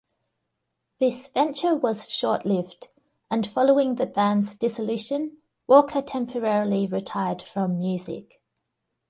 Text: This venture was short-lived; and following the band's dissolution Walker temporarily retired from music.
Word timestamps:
This 0.99 1.27
venture 1.27 1.75
was 1.75 2.09
short-lived; 2.09 2.87
and 3.29 3.45
following 3.45 3.97
the 3.97 4.07
band's 4.07 4.55
dissolution 4.55 5.37
Walker 5.67 6.01
temporarily 6.01 6.87
retired 6.87 7.43
from 7.43 7.77
music. 7.77 8.41